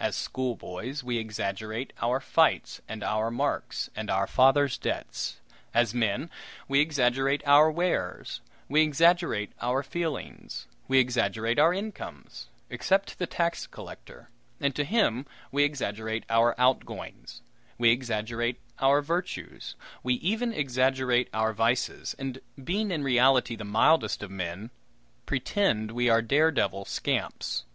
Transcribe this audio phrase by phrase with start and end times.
[0.00, 5.42] As schoolboys, we exaggerate our fights and our marks and our fathers' debts.
[5.74, 6.30] As men,
[6.66, 13.26] we exaggerate our wares, we exaggerate our feelings, we exaggerate our incomes except to the
[13.26, 17.42] tax collector, and to him we exaggerate our "outgoings";
[17.76, 24.22] we exaggerate our virtues; we even exaggerate our vices, and, being in reality the mildest
[24.22, 24.70] of men,
[25.26, 27.66] pretend we are dare devil scamps.